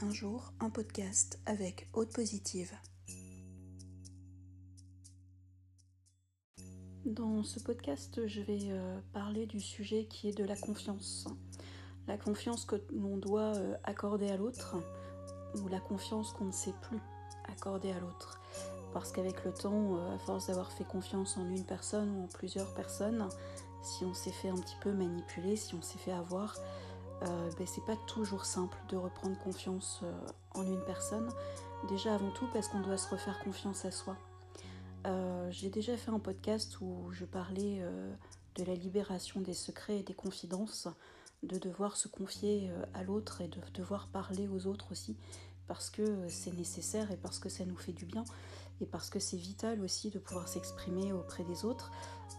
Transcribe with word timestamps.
Un 0.00 0.12
jour, 0.12 0.52
un 0.60 0.70
podcast 0.70 1.40
avec 1.44 1.88
Haute 1.92 2.12
Positive. 2.12 2.72
Dans 7.04 7.42
ce 7.42 7.58
podcast, 7.58 8.24
je 8.28 8.40
vais 8.40 8.70
euh, 8.70 9.00
parler 9.12 9.46
du 9.46 9.58
sujet 9.58 10.04
qui 10.04 10.28
est 10.28 10.38
de 10.38 10.44
la 10.44 10.54
confiance. 10.54 11.26
La 12.06 12.16
confiance 12.16 12.64
que 12.64 12.76
l'on 12.92 13.16
doit 13.16 13.56
euh, 13.56 13.76
accorder 13.82 14.30
à 14.30 14.36
l'autre 14.36 14.76
ou 15.56 15.66
la 15.66 15.80
confiance 15.80 16.32
qu'on 16.32 16.44
ne 16.44 16.52
sait 16.52 16.74
plus 16.82 17.00
accorder 17.52 17.90
à 17.90 17.98
l'autre. 17.98 18.40
Parce 18.94 19.10
qu'avec 19.10 19.44
le 19.44 19.52
temps, 19.52 19.96
euh, 19.96 20.14
à 20.14 20.18
force 20.18 20.46
d'avoir 20.46 20.70
fait 20.70 20.84
confiance 20.84 21.36
en 21.38 21.48
une 21.48 21.64
personne 21.64 22.10
ou 22.10 22.22
en 22.22 22.28
plusieurs 22.28 22.72
personnes, 22.74 23.28
si 23.82 24.04
on 24.04 24.14
s'est 24.14 24.30
fait 24.30 24.48
un 24.48 24.58
petit 24.58 24.76
peu 24.80 24.92
manipuler, 24.92 25.56
si 25.56 25.74
on 25.74 25.82
s'est 25.82 25.98
fait 25.98 26.12
avoir, 26.12 26.54
euh, 27.22 27.50
ben, 27.58 27.66
c'est 27.66 27.84
pas 27.84 27.96
toujours 28.06 28.44
simple 28.44 28.76
de 28.88 28.96
reprendre 28.96 29.36
confiance 29.38 30.00
euh, 30.02 30.12
en 30.54 30.64
une 30.64 30.80
personne. 30.84 31.28
Déjà 31.88 32.14
avant 32.14 32.30
tout 32.30 32.46
parce 32.52 32.68
qu'on 32.68 32.80
doit 32.80 32.98
se 32.98 33.08
refaire 33.08 33.38
confiance 33.40 33.84
à 33.84 33.90
soi. 33.90 34.16
Euh, 35.06 35.48
j'ai 35.50 35.70
déjà 35.70 35.96
fait 35.96 36.10
un 36.10 36.18
podcast 36.18 36.80
où 36.80 37.10
je 37.12 37.24
parlais 37.24 37.82
de 38.56 38.64
la 38.64 38.74
libération 38.74 39.40
des 39.40 39.54
secrets 39.54 40.00
et 40.00 40.02
des 40.02 40.14
confidences, 40.14 40.88
de 41.44 41.56
devoir 41.58 41.96
se 41.96 42.08
confier 42.08 42.70
à 42.94 43.04
l'autre 43.04 43.40
et 43.40 43.48
de 43.48 43.60
devoir 43.74 44.08
parler 44.08 44.48
aux 44.48 44.66
autres 44.66 44.90
aussi, 44.90 45.16
parce 45.68 45.90
que 45.90 46.28
c'est 46.28 46.54
nécessaire 46.54 47.10
et 47.12 47.16
parce 47.16 47.38
que 47.38 47.48
ça 47.48 47.64
nous 47.64 47.76
fait 47.76 47.92
du 47.92 48.06
bien 48.06 48.24
et 48.80 48.86
parce 48.86 49.10
que 49.10 49.18
c'est 49.18 49.36
vital 49.36 49.80
aussi 49.82 50.10
de 50.10 50.18
pouvoir 50.18 50.48
s'exprimer 50.48 51.12
auprès 51.12 51.44
des 51.44 51.64
autres. 51.64 51.90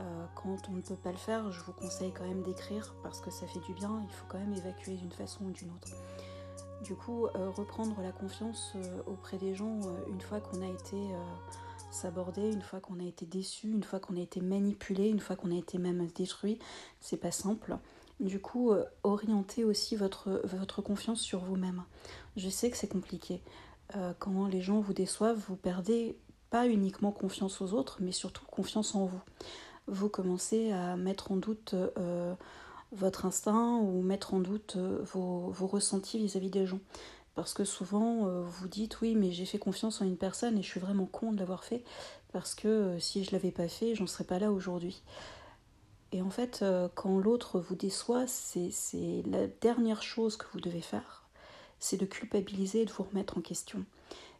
Euh, 0.00 0.26
quand 0.34 0.68
on 0.68 0.72
ne 0.72 0.80
peut 0.80 0.96
pas 0.96 1.12
le 1.12 1.18
faire, 1.18 1.50
je 1.52 1.60
vous 1.60 1.72
conseille 1.72 2.12
quand 2.12 2.26
même 2.26 2.42
d'écrire 2.42 2.94
parce 3.02 3.20
que 3.20 3.30
ça 3.30 3.46
fait 3.46 3.60
du 3.60 3.74
bien, 3.74 4.02
il 4.04 4.14
faut 4.14 4.26
quand 4.28 4.38
même 4.38 4.54
évacuer 4.54 4.94
d'une 4.94 5.12
façon 5.12 5.44
ou 5.44 5.50
d'une 5.50 5.70
autre. 5.70 5.92
Du 6.82 6.94
coup, 6.94 7.26
euh, 7.26 7.50
reprendre 7.50 8.00
la 8.00 8.12
confiance 8.12 8.72
euh, 8.76 9.02
auprès 9.06 9.38
des 9.38 9.54
gens 9.54 9.80
une 10.08 10.20
fois 10.20 10.40
qu'on 10.40 10.62
a 10.62 10.66
été 10.66 10.96
s'aborder, 11.90 12.50
une 12.50 12.62
fois 12.62 12.80
qu'on 12.80 12.98
a 12.98 13.04
été 13.04 13.26
déçu, 13.26 13.68
une 13.68 13.84
fois 13.84 14.00
qu'on 14.00 14.16
a 14.16 14.20
été 14.20 14.40
manipulé, 14.40 15.08
une 15.08 15.20
fois 15.20 15.36
qu'on 15.36 15.50
a 15.52 15.56
été 15.56 15.78
même 15.78 16.06
détruit, 16.08 16.58
c'est 17.00 17.18
pas 17.18 17.30
simple. 17.30 17.76
Du 18.22 18.40
coup, 18.40 18.72
orientez 19.02 19.64
aussi 19.64 19.96
votre, 19.96 20.40
votre 20.44 20.80
confiance 20.80 21.20
sur 21.20 21.40
vous-même. 21.40 21.82
Je 22.36 22.48
sais 22.48 22.70
que 22.70 22.76
c'est 22.76 22.88
compliqué. 22.88 23.42
quand 24.18 24.46
les 24.46 24.62
gens 24.62 24.80
vous 24.80 24.94
déçoivent, 24.94 25.42
vous 25.48 25.56
perdez 25.56 26.16
pas 26.48 26.66
uniquement 26.66 27.12
confiance 27.12 27.60
aux 27.60 27.74
autres, 27.74 27.98
mais 28.00 28.12
surtout 28.12 28.46
confiance 28.46 28.94
en 28.94 29.06
vous 29.06 29.20
vous 29.86 30.08
commencez 30.08 30.72
à 30.72 30.96
mettre 30.96 31.32
en 31.32 31.36
doute 31.36 31.74
euh, 31.74 32.34
votre 32.92 33.26
instinct 33.26 33.78
ou 33.78 34.02
mettre 34.02 34.34
en 34.34 34.40
doute 34.40 34.74
euh, 34.76 35.02
vos, 35.12 35.52
ressentis 35.66 36.18
vis-à-vis 36.18 36.50
des 36.50 36.66
gens. 36.66 36.80
Parce 37.34 37.54
que 37.54 37.64
souvent, 37.64 38.26
euh, 38.26 38.42
vous 38.42 38.68
dites 38.68 39.00
oui, 39.00 39.14
mais 39.14 39.32
j'ai 39.32 39.46
fait 39.46 39.58
confiance 39.58 40.00
en 40.02 40.04
une 40.04 40.18
personne 40.18 40.58
et 40.58 40.62
je 40.62 40.68
suis 40.68 40.80
vraiment 40.80 41.06
con 41.06 41.32
de 41.32 41.38
l'avoir 41.38 41.64
fait, 41.64 41.82
parce 42.32 42.54
que 42.54 42.98
si 42.98 43.24
je 43.24 43.32
l'avais 43.32 43.50
pas 43.50 43.68
fait, 43.68 43.94
j'en 43.94 44.06
serais 44.06 44.24
pas 44.24 44.38
là 44.38 44.52
aujourd'hui. 44.52 45.02
Et 46.12 46.20
en 46.20 46.30
fait, 46.30 46.64
quand 46.94 47.18
l'autre 47.18 47.58
vous 47.58 47.74
déçoit, 47.74 48.26
c'est 48.26 49.22
la 49.26 49.46
dernière 49.46 50.02
chose 50.02 50.36
que 50.36 50.44
vous 50.52 50.60
devez 50.60 50.82
faire, 50.82 51.24
c'est 51.78 51.96
de 51.96 52.06
culpabiliser 52.06 52.82
et 52.82 52.84
de 52.84 52.92
vous 52.92 53.04
remettre 53.04 53.38
en 53.38 53.40
question. 53.40 53.84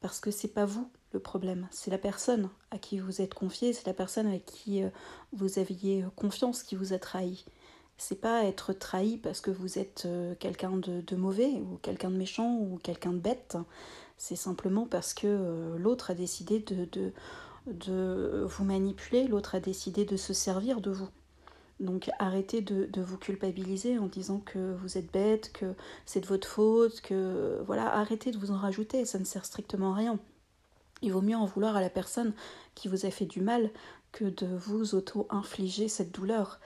Parce 0.00 0.20
que 0.20 0.30
c'est 0.30 0.48
pas 0.48 0.66
vous 0.66 0.88
le 1.14 1.20
problème. 1.20 1.66
C'est 1.70 1.90
la 1.90 1.98
personne 1.98 2.50
à 2.70 2.78
qui 2.78 2.98
vous 2.98 3.22
êtes 3.22 3.32
confié, 3.32 3.72
c'est 3.72 3.86
la 3.86 3.94
personne 3.94 4.26
avec 4.26 4.44
qui 4.44 4.82
euh, 4.82 4.90
vous 5.32 5.58
aviez 5.58 6.02
euh, 6.02 6.08
confiance 6.14 6.62
qui 6.62 6.74
vous 6.74 6.92
a 6.92 6.98
trahi. 6.98 7.46
C'est 7.96 8.20
pas 8.20 8.44
être 8.44 8.72
trahi 8.72 9.16
parce 9.16 9.40
que 9.40 9.50
vous 9.50 9.78
êtes 9.78 10.02
euh, 10.04 10.34
quelqu'un 10.38 10.76
de, 10.76 11.16
mauvais 11.16 11.52
ou 11.52 11.78
quelqu'un 11.80 12.10
de 12.10 12.16
méchant 12.16 12.58
ou 12.58 12.78
quelqu'un 12.82 13.12
de 13.12 13.18
bête. 13.18 13.56
C'est 14.18 14.36
simplement 14.36 14.86
parce 14.86 15.14
que 15.14 15.74
l'autre 15.76 16.10
a 16.10 16.14
décidé 16.14 16.60
de 16.60 17.12
vous 18.44 18.64
manipuler, 18.64 19.26
l'autre 19.26 19.54
a 19.54 19.60
décidé 19.60 20.04
de 20.04 20.16
se 20.16 20.32
servir 20.32 20.80
de 20.80 20.90
vous. 20.90 21.08
Donc 21.80 22.10
arrêtez 22.18 22.60
de, 22.60 23.00
vous 23.00 23.18
culpabiliser 23.18 23.98
en 23.98 24.06
disant 24.06 24.38
que 24.38 24.74
vous 24.74 24.96
êtes 24.96 25.12
bête, 25.12 25.52
que 25.52 25.74
c'est 26.06 26.20
de 26.20 26.26
votre 26.26 26.46
faute, 26.46 27.00
que 27.00 27.60
voilà, 27.66 27.92
arrêtez 27.94 28.30
de 28.30 28.38
vous 28.38 28.52
en 28.52 28.56
rajouter, 28.56 29.04
ça 29.04 29.18
ne 29.18 29.24
sert 29.24 29.44
strictement 29.44 29.92
à 29.92 29.96
rien. 29.96 30.18
Il 31.02 31.12
vaut 31.12 31.20
mieux 31.20 31.36
en 31.36 31.44
vouloir 31.44 31.76
à 31.76 31.80
la 31.80 31.90
personne 31.90 32.32
qui 32.74 32.88
vous 32.88 33.06
a 33.06 33.10
fait 33.10 33.26
du 33.26 33.40
mal 33.40 33.70
que 34.12 34.24
de 34.24 34.46
vous 34.46 34.94
auto-infliger 34.94 35.88
cette 35.88 36.14
douleur. 36.14 36.60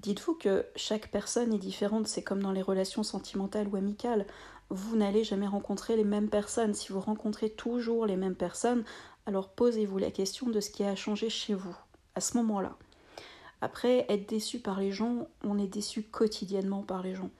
Dites-vous 0.00 0.34
que 0.34 0.66
chaque 0.76 1.10
personne 1.10 1.52
est 1.52 1.58
différente, 1.58 2.06
c'est 2.06 2.22
comme 2.22 2.42
dans 2.42 2.52
les 2.52 2.62
relations 2.62 3.02
sentimentales 3.02 3.68
ou 3.68 3.76
amicales. 3.76 4.26
Vous 4.70 4.96
n'allez 4.96 5.24
jamais 5.24 5.46
rencontrer 5.46 5.96
les 5.96 6.04
mêmes 6.04 6.28
personnes. 6.28 6.74
Si 6.74 6.92
vous 6.92 7.00
rencontrez 7.00 7.50
toujours 7.50 8.06
les 8.06 8.16
mêmes 8.16 8.34
personnes, 8.34 8.84
alors 9.26 9.48
posez-vous 9.48 9.98
la 9.98 10.10
question 10.10 10.48
de 10.48 10.60
ce 10.60 10.70
qui 10.70 10.84
a 10.84 10.94
changé 10.94 11.30
chez 11.30 11.54
vous 11.54 11.76
à 12.14 12.20
ce 12.20 12.36
moment-là. 12.36 12.76
Après, 13.60 14.06
être 14.08 14.28
déçu 14.28 14.58
par 14.58 14.78
les 14.80 14.92
gens, 14.92 15.26
on 15.44 15.58
est 15.58 15.66
déçu 15.66 16.02
quotidiennement 16.02 16.82
par 16.82 17.02
les 17.02 17.14
gens. 17.14 17.30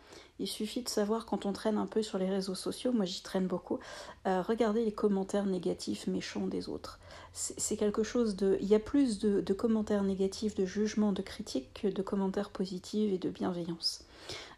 Il 0.40 0.46
suffit 0.46 0.82
de 0.82 0.88
savoir 0.88 1.26
quand 1.26 1.46
on 1.46 1.52
traîne 1.52 1.78
un 1.78 1.86
peu 1.86 2.02
sur 2.02 2.18
les 2.18 2.30
réseaux 2.30 2.54
sociaux, 2.54 2.92
moi 2.92 3.04
j'y 3.04 3.22
traîne 3.22 3.46
beaucoup, 3.46 3.78
euh, 4.26 4.40
regardez 4.42 4.84
les 4.84 4.92
commentaires 4.92 5.46
négatifs, 5.46 6.06
méchants 6.06 6.46
des 6.46 6.68
autres. 6.68 7.00
C'est 7.32 7.76
quelque 7.76 8.02
chose 8.02 8.36
de... 8.36 8.56
Il 8.60 8.68
y 8.68 8.74
a 8.74 8.80
plus 8.80 9.18
de, 9.18 9.52
commentaires 9.52 10.02
négatifs, 10.02 10.54
de 10.54 10.64
jugements, 10.64 11.12
de 11.12 11.22
critiques 11.22 11.72
que 11.74 11.88
de 11.88 12.02
commentaires 12.02 12.50
positifs 12.50 13.12
et 13.12 13.18
de 13.18 13.30
bienveillance. 13.30 14.04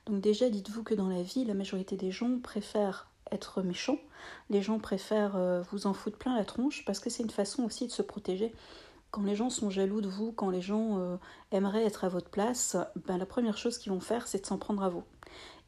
Donc 0.06 0.20
déjà, 0.20 0.48
dites-vous 0.48 0.82
que 0.82 0.94
dans 0.94 1.08
la 1.08 1.22
vie, 1.22 1.44
la 1.44 1.54
majorité 1.54 1.96
des 1.96 2.10
gens 2.10 2.38
préfèrent 2.42 3.08
être 3.32 3.62
méchants, 3.62 3.98
les 4.48 4.62
gens 4.62 4.78
préfèrent 4.78 5.36
euh, 5.36 5.62
vous 5.70 5.86
en 5.86 5.94
foutre 5.94 6.18
plein 6.18 6.36
la 6.36 6.44
tronche 6.44 6.84
parce 6.84 7.00
que 7.00 7.10
c'est 7.10 7.22
une 7.22 7.30
façon 7.30 7.64
aussi 7.64 7.86
de 7.86 7.92
se 7.92 8.02
protéger 8.02 8.52
quand 9.10 9.22
les 9.22 9.34
gens 9.34 9.50
sont 9.50 9.70
jaloux 9.70 10.00
de 10.00 10.08
vous, 10.08 10.32
quand 10.32 10.50
les 10.50 10.60
gens 10.60 10.98
euh, 10.98 11.16
aimeraient 11.50 11.84
être 11.84 12.04
à 12.04 12.08
votre 12.08 12.30
place, 12.30 12.76
ben, 13.06 13.18
la 13.18 13.26
première 13.26 13.58
chose 13.58 13.78
qu'ils 13.78 13.92
vont 13.92 14.00
faire, 14.00 14.26
c'est 14.26 14.40
de 14.42 14.46
s'en 14.46 14.58
prendre 14.58 14.82
à 14.82 14.88
vous. 14.88 15.02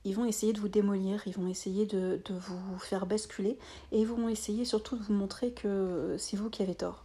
Ils 0.04 0.14
vont 0.14 0.24
essayer 0.24 0.52
de 0.52 0.60
vous 0.60 0.68
démolir, 0.68 1.22
ils 1.26 1.34
vont 1.34 1.48
essayer 1.48 1.86
de, 1.86 2.20
vous 2.28 2.78
faire 2.78 3.06
basculer, 3.06 3.58
et 3.92 4.00
ils 4.00 4.06
vont 4.06 4.28
essayer 4.28 4.64
surtout 4.64 4.96
de 4.96 5.02
vous 5.02 5.14
montrer 5.14 5.52
que 5.52 6.16
c'est 6.18 6.36
vous 6.36 6.50
qui 6.50 6.62
avez 6.62 6.74
tort. 6.74 7.04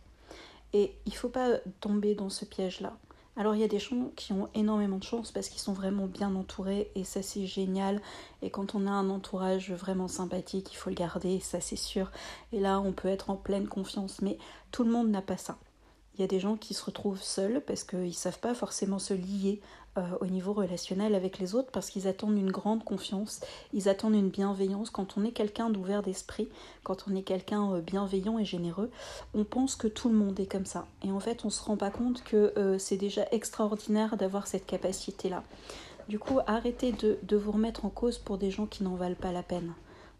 Et 0.73 0.93
il 1.05 1.13
ne 1.13 1.17
faut 1.17 1.29
pas 1.29 1.57
tomber 1.79 2.15
dans 2.15 2.29
ce 2.29 2.45
piège-là. 2.45 2.97
Alors 3.35 3.53
il 3.53 3.61
y 3.61 3.63
a 3.63 3.67
des 3.67 3.77
gens 3.77 4.11
qui 4.15 4.33
ont 4.33 4.49
énormément 4.55 4.97
de 4.97 5.03
chance 5.03 5.31
parce 5.31 5.47
qu'ils 5.49 5.61
sont 5.61 5.73
vraiment 5.73 6.07
bien 6.07 6.33
entourés 6.35 6.89
et 6.95 7.03
ça 7.03 7.21
c'est 7.21 7.45
génial. 7.45 8.01
Et 8.41 8.49
quand 8.49 8.73
on 8.73 8.87
a 8.87 8.91
un 8.91 9.11
entourage 9.11 9.71
vraiment 9.71 10.07
sympathique, 10.07 10.73
il 10.73 10.75
faut 10.75 10.89
le 10.89 10.95
garder, 10.95 11.39
ça 11.39 11.61
c'est 11.61 11.75
sûr. 11.75 12.11
Et 12.51 12.59
là 12.59 12.79
on 12.79 12.93
peut 12.93 13.09
être 13.09 13.29
en 13.29 13.35
pleine 13.35 13.67
confiance, 13.67 14.23
mais 14.23 14.39
tout 14.71 14.83
le 14.83 14.89
monde 14.89 15.09
n'a 15.09 15.21
pas 15.21 15.37
ça. 15.37 15.59
Il 16.17 16.21
y 16.21 16.23
a 16.23 16.27
des 16.27 16.39
gens 16.39 16.55
qui 16.55 16.73
se 16.73 16.83
retrouvent 16.83 17.21
seuls 17.21 17.61
parce 17.65 17.83
qu'ils 17.83 17.99
ne 17.99 18.11
savent 18.11 18.39
pas 18.39 18.55
forcément 18.55 18.97
se 18.97 19.13
lier 19.13 19.61
euh, 19.97 20.01
au 20.19 20.25
niveau 20.25 20.53
relationnel 20.53 21.13
avec 21.13 21.37
les 21.37 21.53
autres 21.53 21.69
parce 21.71 21.89
qu'ils 21.89 22.07
attendent 22.07 22.37
une 22.37 22.51
grande 22.51 22.83
confiance, 22.83 23.41
ils 23.71 23.87
attendent 23.87 24.15
une 24.15 24.29
bienveillance. 24.29 24.89
Quand 24.89 25.17
on 25.17 25.23
est 25.23 25.31
quelqu'un 25.31 25.69
d'ouvert 25.69 26.01
d'esprit, 26.01 26.49
quand 26.83 27.05
on 27.07 27.15
est 27.15 27.21
quelqu'un 27.21 27.71
euh, 27.73 27.81
bienveillant 27.81 28.39
et 28.39 28.45
généreux, 28.45 28.89
on 29.35 29.43
pense 29.43 29.75
que 29.75 29.87
tout 29.87 30.09
le 30.09 30.15
monde 30.15 30.39
est 30.39 30.51
comme 30.51 30.65
ça. 30.65 30.87
Et 31.03 31.11
en 31.11 31.19
fait, 31.19 31.45
on 31.45 31.49
ne 31.49 31.53
se 31.53 31.63
rend 31.63 31.77
pas 31.77 31.91
compte 31.91 32.23
que 32.23 32.51
euh, 32.57 32.79
c'est 32.79 32.97
déjà 32.97 33.25
extraordinaire 33.31 34.17
d'avoir 34.17 34.47
cette 34.47 34.65
capacité-là. 34.65 35.43
Du 36.09 36.17
coup, 36.19 36.39
arrêtez 36.47 36.93
de, 36.93 37.19
de 37.21 37.37
vous 37.37 37.51
remettre 37.51 37.85
en 37.85 37.89
cause 37.89 38.17
pour 38.17 38.37
des 38.37 38.49
gens 38.49 38.65
qui 38.65 38.83
n'en 38.83 38.95
valent 38.95 39.15
pas 39.15 39.31
la 39.31 39.43
peine. 39.43 39.73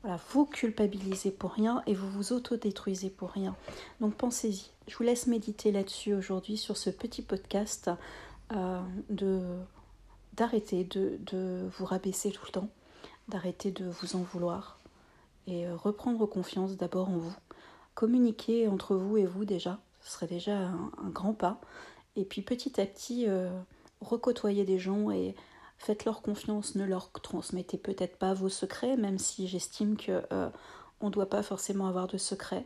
Vous 0.03 0.45
culpabilisez 0.45 1.31
pour 1.31 1.51
rien 1.51 1.81
et 1.85 1.93
vous 1.93 2.09
vous 2.09 2.31
autodétruisez 2.31 3.09
pour 3.09 3.31
rien. 3.31 3.55
Donc 3.99 4.15
pensez-y. 4.15 4.69
Je 4.87 4.95
vous 4.95 5.03
laisse 5.03 5.27
méditer 5.27 5.71
là-dessus 5.71 6.13
aujourd'hui 6.13 6.55
sur 6.55 6.77
ce 6.77 6.89
petit 6.89 7.21
podcast 7.21 7.91
euh, 8.53 8.81
de 9.09 9.41
d'arrêter 10.33 10.83
de, 10.83 11.17
de, 11.25 11.67
vous 11.77 11.85
rabaisser 11.85 12.29
tout 12.29 12.45
le 12.45 12.51
temps, 12.51 12.69
d'arrêter 13.27 13.71
de 13.71 13.85
vous 13.85 14.15
en 14.15 14.21
vouloir 14.21 14.79
et 15.47 15.65
euh, 15.65 15.75
reprendre 15.75 16.25
confiance 16.27 16.77
d'abord 16.77 17.09
en 17.09 17.17
vous. 17.17 17.35
Communiquer 17.95 18.67
entre 18.67 18.95
vous 18.95 19.17
et 19.17 19.25
vous 19.25 19.45
déjà, 19.45 19.79
ce 20.01 20.11
serait 20.11 20.27
déjà 20.27 20.55
un, 20.55 21.09
grand 21.09 21.33
pas. 21.33 21.59
Et 22.15 22.23
puis 22.23 22.43
petit 22.43 22.79
à 22.79 22.85
petit, 22.85 23.27
euh, 23.27 23.49
recôtoyer 23.99 24.63
des 24.63 24.77
gens 24.77 25.09
et 25.09 25.35
Faites-leur 25.77 26.21
confiance, 26.21 26.75
ne 26.75 26.85
leur 26.85 27.11
transmettez 27.11 27.77
peut-être 27.77 28.17
pas 28.17 28.33
vos 28.33 28.49
secrets, 28.49 28.97
même 28.97 29.19
si 29.19 29.47
j'estime 29.47 29.95
que 29.95 30.23
euh, 30.33 30.49
on 31.01 31.07
ne 31.07 31.11
doit 31.11 31.29
pas 31.29 31.43
forcément 31.43 31.87
avoir 31.87 32.07
de 32.07 32.17
secrets. 32.17 32.65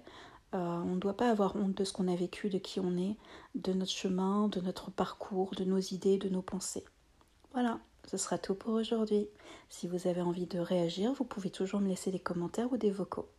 Euh, 0.54 0.58
on 0.58 0.96
ne 0.96 1.00
doit 1.00 1.16
pas 1.16 1.30
avoir 1.30 1.56
honte 1.56 1.76
de 1.76 1.84
ce 1.84 1.94
qu'on 1.94 2.08
a 2.08 2.16
vécu, 2.16 2.50
de 2.50 2.58
qui 2.58 2.80
on 2.80 2.98
est, 2.98 3.18
de 3.56 3.74
notre 3.74 3.92
chemin, 3.92 4.48
de 4.48 4.60
notre 4.62 4.92
parcours, 4.92 5.52
de 5.56 5.64
nos 5.64 5.80
idées, 5.80 6.18
de 6.18 6.30
nos 6.30 6.42
pensées. 6.42 6.86
Voilà, 7.54 7.80
ce 8.10 8.18
sera 8.18 8.38
tout 8.38 8.56
pour 8.56 8.74
aujourd'hui. 8.74 9.28
Si 9.70 9.88
vous 9.88 10.08
avez 10.08 10.22
envie 10.22 10.48
de 10.48 10.60
réagir, 10.60 11.14
vous 11.14 11.26
pouvez 11.26 11.50
toujours 11.50 11.82
me 11.82 11.88
laisser 11.90 12.12
des 12.12 12.20
commentaires 12.20 12.72
ou 12.72 12.78
des 12.78 12.92
vocaux. 12.92 13.30